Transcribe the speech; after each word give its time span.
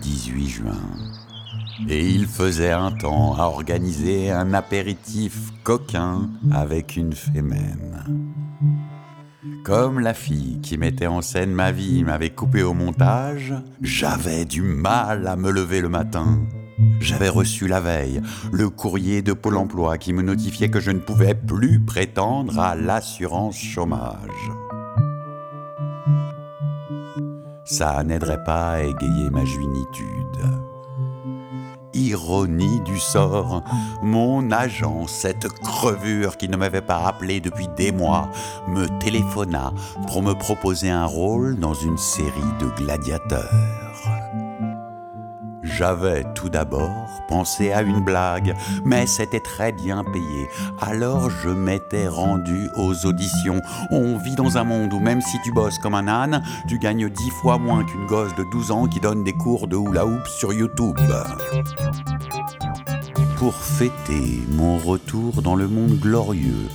18 0.00 0.48
juin. 0.48 0.72
Et 1.88 2.08
il 2.08 2.26
faisait 2.26 2.70
un 2.70 2.90
temps 2.90 3.34
à 3.34 3.44
organiser 3.44 4.30
un 4.30 4.54
apéritif 4.54 5.52
coquin 5.62 6.30
avec 6.52 6.96
une 6.96 7.12
fémène. 7.12 8.04
Comme 9.64 10.00
la 10.00 10.14
fille 10.14 10.60
qui 10.62 10.78
mettait 10.78 11.06
en 11.06 11.22
scène 11.22 11.52
ma 11.52 11.72
vie 11.72 12.04
m'avait 12.04 12.30
coupé 12.30 12.62
au 12.62 12.72
montage, 12.72 13.54
j'avais 13.82 14.44
du 14.44 14.62
mal 14.62 15.26
à 15.26 15.36
me 15.36 15.50
lever 15.50 15.80
le 15.80 15.88
matin. 15.88 16.38
J'avais 17.00 17.28
reçu 17.28 17.66
la 17.66 17.80
veille 17.80 18.22
le 18.52 18.70
courrier 18.70 19.22
de 19.22 19.32
Pôle 19.32 19.56
Emploi 19.56 19.98
qui 19.98 20.12
me 20.12 20.22
notifiait 20.22 20.70
que 20.70 20.80
je 20.80 20.92
ne 20.92 21.00
pouvais 21.00 21.34
plus 21.34 21.80
prétendre 21.80 22.58
à 22.58 22.74
l'assurance 22.74 23.58
chômage. 23.58 24.50
Ça 27.78 28.02
n'aiderait 28.02 28.42
pas 28.42 28.70
à 28.70 28.80
égayer 28.80 29.28
ma 29.28 29.44
juinitude. 29.44 30.40
Ironie 31.92 32.80
du 32.86 32.98
sort, 32.98 33.62
mon 34.02 34.50
agent, 34.50 35.06
cette 35.08 35.46
crevure 35.48 36.38
qui 36.38 36.48
ne 36.48 36.56
m'avait 36.56 36.80
pas 36.80 37.06
appelé 37.06 37.40
depuis 37.40 37.68
des 37.76 37.92
mois, 37.92 38.30
me 38.66 38.86
téléphona 38.98 39.74
pour 40.06 40.22
me 40.22 40.32
proposer 40.32 40.88
un 40.88 41.04
rôle 41.04 41.58
dans 41.58 41.74
une 41.74 41.98
série 41.98 42.54
de 42.60 42.82
gladiateurs. 42.82 43.85
J'avais 45.76 46.24
tout 46.34 46.48
d'abord 46.48 47.22
pensé 47.28 47.70
à 47.70 47.82
une 47.82 48.00
blague, 48.00 48.54
mais 48.86 49.06
c'était 49.06 49.40
très 49.40 49.72
bien 49.72 50.04
payé. 50.04 50.48
Alors 50.80 51.28
je 51.28 51.50
m'étais 51.50 52.08
rendu 52.08 52.70
aux 52.76 53.04
auditions. 53.04 53.60
On 53.90 54.16
vit 54.16 54.34
dans 54.34 54.56
un 54.56 54.64
monde 54.64 54.94
où 54.94 55.00
même 55.00 55.20
si 55.20 55.36
tu 55.42 55.52
bosses 55.52 55.78
comme 55.78 55.94
un 55.94 56.08
âne, 56.08 56.42
tu 56.66 56.78
gagnes 56.78 57.10
dix 57.10 57.30
fois 57.42 57.58
moins 57.58 57.84
qu'une 57.84 58.06
gosse 58.06 58.34
de 58.36 58.44
12 58.50 58.70
ans 58.70 58.86
qui 58.86 59.00
donne 59.00 59.22
des 59.22 59.34
cours 59.34 59.68
de 59.68 59.76
hula 59.76 60.06
hoop 60.06 60.26
sur 60.26 60.54
YouTube. 60.54 60.96
Pour 63.36 63.54
fêter 63.54 64.40
mon 64.52 64.78
retour 64.78 65.42
dans 65.42 65.56
le 65.56 65.68
monde 65.68 65.98
glorieux 65.98 66.68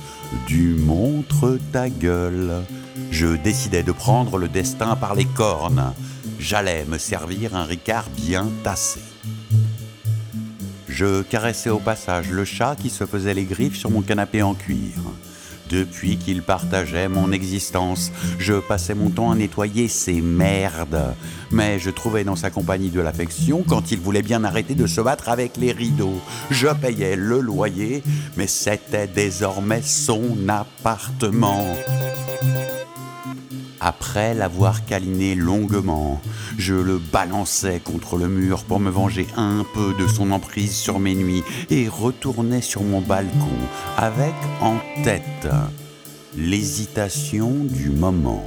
du 0.46 0.76
montre 0.76 1.58
ta 1.72 1.88
gueule, 1.88 2.62
je 3.10 3.26
décidai 3.26 3.82
de 3.82 3.90
prendre 3.90 4.38
le 4.38 4.46
destin 4.46 4.94
par 4.94 5.16
les 5.16 5.24
cornes 5.24 5.92
j'allais 6.42 6.84
me 6.84 6.98
servir 6.98 7.54
un 7.54 7.64
ricard 7.64 8.10
bien 8.10 8.50
tassé. 8.64 9.00
Je 10.88 11.22
caressais 11.22 11.70
au 11.70 11.78
passage 11.78 12.30
le 12.30 12.44
chat 12.44 12.76
qui 12.76 12.90
se 12.90 13.06
faisait 13.06 13.32
les 13.32 13.44
griffes 13.44 13.78
sur 13.78 13.90
mon 13.90 14.02
canapé 14.02 14.42
en 14.42 14.54
cuir. 14.54 14.98
Depuis 15.70 16.18
qu'il 16.18 16.42
partageait 16.42 17.08
mon 17.08 17.32
existence, 17.32 18.12
je 18.38 18.54
passais 18.54 18.94
mon 18.94 19.08
temps 19.08 19.30
à 19.30 19.34
nettoyer 19.34 19.88
ses 19.88 20.20
merdes. 20.20 21.14
Mais 21.50 21.78
je 21.78 21.88
trouvais 21.88 22.24
dans 22.24 22.36
sa 22.36 22.50
compagnie 22.50 22.90
de 22.90 23.00
l'affection 23.00 23.64
quand 23.66 23.90
il 23.92 24.00
voulait 24.00 24.20
bien 24.20 24.44
arrêter 24.44 24.74
de 24.74 24.86
se 24.86 25.00
battre 25.00 25.28
avec 25.28 25.56
les 25.56 25.72
rideaux. 25.72 26.20
Je 26.50 26.68
payais 26.68 27.16
le 27.16 27.40
loyer, 27.40 28.02
mais 28.36 28.48
c'était 28.48 29.06
désormais 29.06 29.80
son 29.80 30.36
appartement. 30.48 31.66
Après 33.98 34.32
l'avoir 34.32 34.86
câliné 34.86 35.34
longuement, 35.34 36.18
je 36.56 36.74
le 36.74 36.98
balançais 36.98 37.78
contre 37.78 38.16
le 38.16 38.26
mur 38.26 38.64
pour 38.64 38.80
me 38.80 38.88
venger 38.88 39.26
un 39.36 39.66
peu 39.74 39.92
de 39.92 40.06
son 40.06 40.30
emprise 40.30 40.74
sur 40.74 40.98
mes 40.98 41.14
nuits 41.14 41.44
et 41.68 41.88
retournais 41.88 42.62
sur 42.62 42.82
mon 42.82 43.02
balcon 43.02 43.58
avec 43.98 44.34
en 44.62 44.76
tête 45.04 45.46
l'hésitation 46.34 47.52
du 47.64 47.90
moment. 47.90 48.42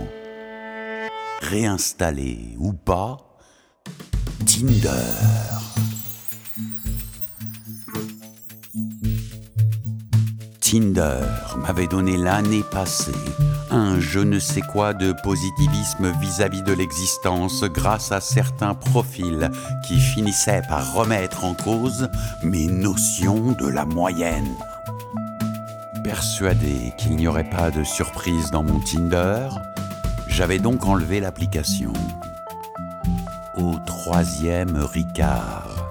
Réinstaller 1.41 2.55
ou 2.57 2.73
pas 2.73 3.17
Tinder. 4.47 4.89
Tinder 10.75 11.21
m'avait 11.55 11.87
donné 11.87 12.17
l'année 12.17 12.61
passée 12.69 13.13
un 13.71 13.97
je 14.01 14.19
ne 14.19 14.39
sais 14.39 14.59
quoi 14.59 14.93
de 14.93 15.13
positivisme 15.23 16.11
vis-à-vis 16.19 16.63
de 16.63 16.73
l'existence 16.73 17.63
grâce 17.63 18.11
à 18.11 18.19
certains 18.19 18.73
profils 18.73 19.49
qui 19.87 19.97
finissaient 20.01 20.63
par 20.67 20.93
remettre 20.93 21.45
en 21.45 21.53
cause 21.53 22.09
mes 22.43 22.67
notions 22.67 23.53
de 23.53 23.67
la 23.67 23.85
moyenne. 23.85 24.53
Persuadé 26.03 26.91
qu'il 26.97 27.15
n'y 27.15 27.29
aurait 27.29 27.49
pas 27.49 27.71
de 27.71 27.85
surprise 27.85 28.51
dans 28.51 28.63
mon 28.63 28.81
Tinder, 28.81 29.47
j'avais 30.27 30.59
donc 30.59 30.85
enlevé 30.85 31.21
l'application. 31.21 31.93
Au 33.55 33.75
troisième 33.85 34.75
Ricard, 34.75 35.89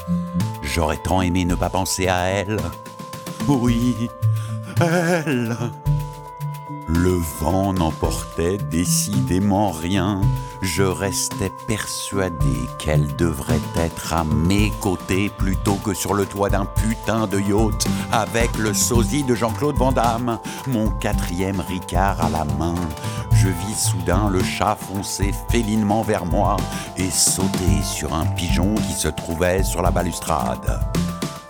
j'aurais 0.63 1.01
tant 1.03 1.23
aimé 1.23 1.47
ne 1.47 1.55
pas 1.55 1.71
penser 1.71 2.07
à 2.07 2.25
elle. 2.25 2.59
Oui, 3.49 3.95
elle. 4.81 5.57
Le 6.87 7.19
vent 7.41 7.73
n'emportait 7.73 8.59
décidément 8.59 9.71
rien. 9.71 10.21
Je 10.61 10.83
restais 10.83 11.53
persuadé 11.67 12.69
qu'elle 12.79 13.15
devrait 13.17 13.61
être 13.77 14.13
à 14.13 14.25
mes 14.25 14.71
côtés 14.81 15.31
plutôt 15.31 15.77
que 15.77 15.95
sur 15.95 16.15
le 16.15 16.27
toit 16.27 16.51
d'un 16.51 16.67
putain 16.67 17.27
de 17.27 17.41
yacht 17.41 17.87
avec 18.13 18.57
le 18.59 18.75
sosie 18.75 19.25
de 19.25 19.35
Jean-Claude 19.35 19.77
Van 19.77 19.93
Damme, 19.93 20.39
mon 20.69 20.91
quatrième 20.91 21.61
Ricard 21.61 22.25
à 22.25 22.29
la 22.29 22.45
main. 22.59 22.75
Je 23.35 23.49
vis 23.49 23.79
soudain 23.79 24.31
le 24.31 24.43
chat 24.43 24.77
foncer 24.77 25.33
félinement 25.51 26.03
vers 26.03 26.27
moi 26.27 26.57
et 26.97 27.11
sauter 27.11 27.83
sur 27.83 28.15
un 28.15 28.27
pigeon 28.27 28.75
qui 28.75 28.93
se 28.93 29.09
trouvait 29.09 29.63
sur 29.63 29.83
la 29.83 29.91
balustrade 29.91 30.81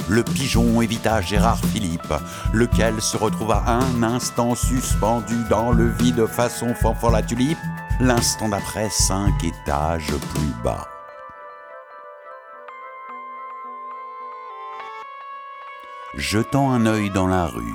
le 0.08 0.22
pigeon 0.22 0.80
évita 0.82 1.20
Gérard 1.20 1.64
Philippe, 1.72 2.12
lequel 2.52 3.00
se 3.00 3.16
retrouva 3.16 3.64
un 3.66 4.02
instant 4.02 4.54
suspendu 4.54 5.36
dans 5.48 5.72
le 5.72 5.88
vide 5.88 6.26
façon 6.26 6.74
fanfan 6.74 7.10
la 7.10 7.22
tulipe, 7.22 7.58
l'instant 8.00 8.48
d'après 8.48 8.90
cinq 8.90 9.44
étages 9.44 10.12
plus 10.34 10.62
bas. 10.62 10.88
Jetant 16.16 16.72
un 16.72 16.86
œil 16.86 17.10
dans 17.10 17.26
la 17.26 17.46
rue, 17.46 17.74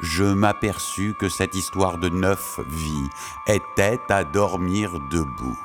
je 0.00 0.24
m'aperçus 0.24 1.14
que 1.18 1.28
cette 1.28 1.54
histoire 1.54 1.98
de 1.98 2.08
neuf 2.08 2.58
vies 2.66 3.08
était 3.46 4.00
à 4.08 4.24
dormir 4.24 4.98
debout. 5.10 5.58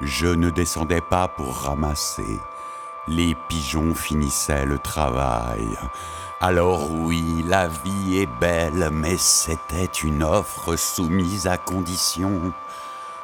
Je 0.00 0.26
ne 0.26 0.50
descendais 0.50 1.00
pas 1.00 1.26
pour 1.26 1.56
ramasser, 1.56 2.38
les 3.08 3.34
pigeons 3.34 3.94
finissaient 3.94 4.66
le 4.66 4.78
travail. 4.78 5.66
Alors 6.40 6.90
oui, 6.90 7.44
la 7.46 7.68
vie 7.68 8.18
est 8.18 8.28
belle, 8.40 8.90
mais 8.92 9.16
c'était 9.16 9.84
une 9.84 10.22
offre 10.22 10.76
soumise 10.76 11.46
à 11.46 11.56
condition. 11.56 12.52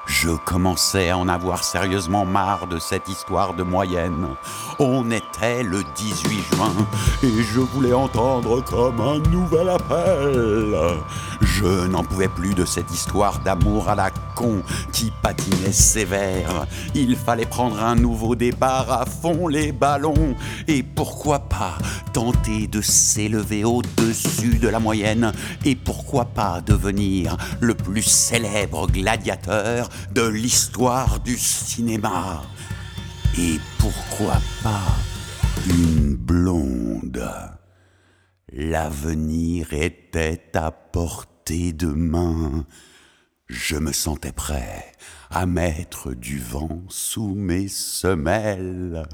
Je 0.06 0.30
commençais 0.30 1.10
à 1.10 1.18
en 1.18 1.28
avoir 1.28 1.64
sérieusement 1.64 2.26
marre 2.26 2.66
de 2.66 2.78
cette 2.78 3.08
histoire 3.08 3.54
de 3.54 3.62
moyenne. 3.62 4.28
On 4.78 5.10
était 5.10 5.62
le 5.62 5.82
18 5.82 6.42
juin 6.54 6.74
et 7.22 7.42
je 7.42 7.60
voulais 7.60 7.94
entendre 7.94 8.62
comme 8.62 9.00
un 9.00 9.18
nouvel 9.30 9.68
appel. 9.70 10.76
Je 11.56 11.87
n'en 11.87 12.03
pouvais 12.03 12.28
plus 12.28 12.54
de 12.54 12.65
cette 12.65 12.91
histoire 12.91 13.38
d'amour 13.44 13.88
à 13.88 13.94
la 13.94 14.10
con 14.34 14.62
qui 14.92 15.12
patinait 15.22 15.70
sévère. 15.70 16.66
Il 16.97 17.15
fallait 17.15 17.47
prendre 17.47 17.81
un 17.81 17.94
nouveau 17.94 18.34
départ 18.34 18.91
à 18.91 19.06
fond 19.06 19.47
les 19.47 19.70
ballons 19.70 20.34
et 20.66 20.82
pourquoi 20.82 21.38
pas 21.38 21.78
tenter 22.12 22.66
de 22.66 22.81
s'élever 22.81 23.64
au-dessus 23.64 24.58
de 24.58 24.67
la 24.67 24.81
moyenne? 24.81 25.32
Et 25.64 25.76
pourquoi 25.76 26.25
pas 26.25 26.61
devenir 26.61 27.37
le 27.61 27.75
plus 27.75 28.02
célèbre 28.02 28.88
gladiateur 28.88 29.88
de 30.12 30.26
l'histoire 30.26 31.20
du 31.20 31.38
cinéma? 31.38 32.43
Et 33.38 33.61
pourquoi 33.78 34.38
pas 34.64 34.96
une 35.69 36.17
blonde? 36.17 37.31
L'avenir 38.52 39.73
était 39.73 40.43
à 40.55 40.73
portée 41.44 41.73
de 41.75 41.88
main. 41.88 42.64
Je 43.49 43.76
me 43.76 43.93
sentais 43.93 44.32
prêt 44.32 44.93
à 45.31 45.44
mettre 45.44 46.14
du 46.14 46.38
vent 46.38 46.82
sous 46.88 47.35
mes 47.35 47.69
semelles. 47.69 49.05